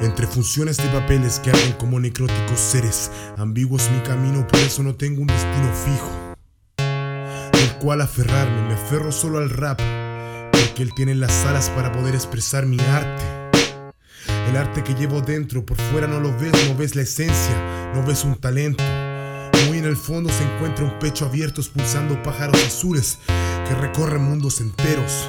Entre 0.00 0.26
funciones 0.26 0.76
de 0.76 0.88
papeles 0.88 1.40
que 1.40 1.50
arden 1.50 1.72
como 1.72 1.98
necróticos 1.98 2.60
seres, 2.60 3.10
ambiguos 3.38 3.90
mi 3.90 4.00
camino, 4.00 4.46
por 4.46 4.60
eso 4.60 4.82
no 4.82 4.94
tengo 4.94 5.22
un 5.22 5.26
destino 5.26 5.72
fijo. 5.72 6.10
Del 6.76 7.78
cual 7.80 8.02
aferrarme, 8.02 8.68
me 8.68 8.74
aferro 8.74 9.10
solo 9.10 9.38
al 9.38 9.48
rap, 9.48 9.80
porque 10.52 10.82
él 10.82 10.90
tiene 10.94 11.14
las 11.14 11.46
alas 11.46 11.70
para 11.70 11.92
poder 11.92 12.14
expresar 12.14 12.66
mi 12.66 12.78
arte. 12.78 13.24
El 14.50 14.56
arte 14.58 14.84
que 14.84 14.94
llevo 14.94 15.22
dentro, 15.22 15.64
por 15.64 15.78
fuera 15.90 16.06
no 16.06 16.20
lo 16.20 16.30
ves, 16.36 16.52
no 16.68 16.76
ves 16.76 16.94
la 16.94 17.02
esencia, 17.02 17.92
no 17.94 18.04
ves 18.04 18.22
un 18.22 18.34
talento. 18.34 18.84
Muy 19.66 19.78
en 19.78 19.86
el 19.86 19.96
fondo 19.96 20.28
se 20.28 20.44
encuentra 20.44 20.84
un 20.84 20.98
pecho 20.98 21.24
abierto 21.24 21.62
expulsando 21.62 22.22
pájaros 22.22 22.62
azules 22.62 23.18
que 23.26 23.74
recorren 23.74 24.22
mundos 24.22 24.60
enteros. 24.60 25.26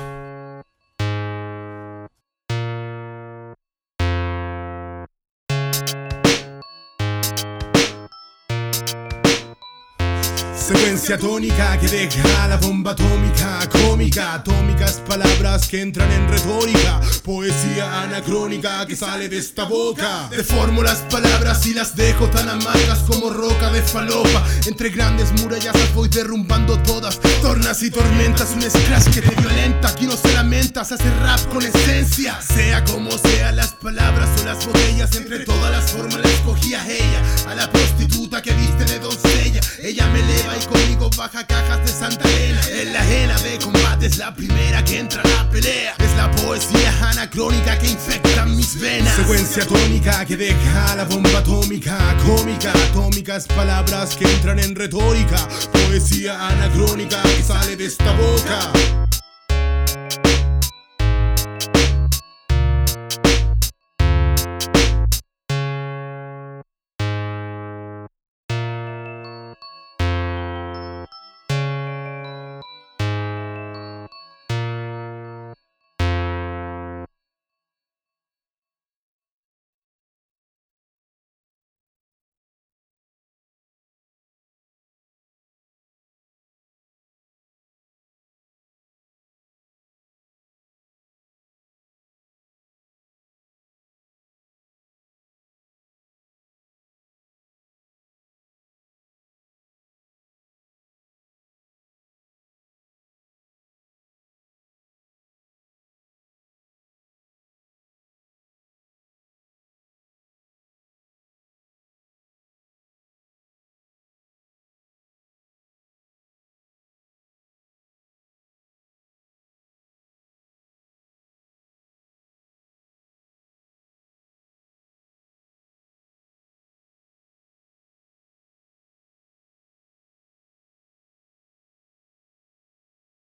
Secuencia 10.68 11.18
tónica 11.18 11.80
que 11.80 11.88
deja 11.88 12.46
la 12.50 12.58
bomba 12.58 12.92
atómica, 12.92 13.60
cómica, 13.72 14.34
atómicas 14.34 15.02
palabras 15.08 15.66
que 15.66 15.82
entran 15.82 16.12
en 16.12 16.28
retórica, 16.28 17.00
poesía 17.24 18.02
anacrónica 18.02 18.86
que 18.86 18.98
sale 18.98 19.30
de 19.30 19.38
esta 19.38 19.64
boca. 19.64 20.28
Deformo 20.30 20.84
las 20.84 20.98
palabras 21.10 21.66
y 21.68 21.74
las 21.74 21.96
dejo 21.96 22.28
tan 22.28 22.50
amargas 22.50 23.00
como 23.08 23.30
roca 23.30 23.72
de 23.72 23.82
falopa. 23.82 24.46
Entre 24.66 24.90
grandes 24.90 25.32
murallas 25.42 25.74
las 25.74 25.94
voy 25.94 26.10
derrumbando 26.10 26.78
todas, 26.80 27.18
tornas 27.42 27.82
y 27.82 27.90
tormentas, 27.90 28.54
mezclas 28.58 29.08
que 29.08 29.22
te 29.22 29.36
violenta. 29.36 29.88
Aquí 29.88 30.06
no 30.06 30.18
se 30.18 30.34
lamenta, 30.34 30.84
se 30.84 30.96
hace 30.96 31.10
rap 31.22 31.40
con 31.46 31.64
esencia. 31.64 32.42
Sea 32.42 32.84
como 32.84 33.12
sea, 33.12 33.54
las 33.54 33.72
palabras 33.74 34.28
o 34.42 34.46
las 34.46 34.66
botellas, 34.66 35.16
entre 35.16 35.46
todas 35.46 35.72
las 35.72 35.92
formas 35.92 36.20
la 36.20 36.30
escogía 36.30 36.86
ella, 36.86 37.22
a 37.48 37.56
la 37.56 37.72
prostituta 37.72 38.42
que 38.42 38.52
viste 38.52 38.84
de 38.84 39.00
doncella. 39.00 39.62
Ella 39.82 40.06
me 40.08 40.20
eleva 40.20 40.57
y 40.62 40.66
conmigo 40.66 41.10
baja 41.16 41.46
cajas 41.46 41.80
de 41.86 41.88
Santa 41.88 42.28
Elena. 42.30 42.62
Es 42.62 42.92
la 42.92 43.02
ajena 43.02 43.40
de 43.42 43.58
combates, 43.60 44.18
la 44.18 44.34
primera 44.34 44.84
que 44.84 45.00
entra 45.00 45.22
a 45.22 45.28
la 45.28 45.50
pelea. 45.50 45.94
Es 46.00 46.16
la 46.16 46.32
poesía 46.32 47.10
anacrónica 47.10 47.78
que 47.78 47.90
infecta 47.90 48.46
mis 48.46 48.80
venas. 48.80 49.16
Secuencia 49.16 49.66
tónica 49.66 50.26
que 50.26 50.38
deja 50.38 50.96
la 50.96 51.06
bomba 51.06 51.40
atómica, 51.40 52.16
cómica, 52.26 52.72
atómicas 52.90 53.48
palabras 53.48 54.16
que 54.16 54.26
entran 54.26 54.60
en 54.60 54.76
retórica. 54.76 55.48
Poesía 55.72 56.48
anacrónica 56.48 57.22
que 57.24 57.44
sale 57.44 57.76
de 57.76 57.86
esta 57.86 58.12
boca. 58.14 58.72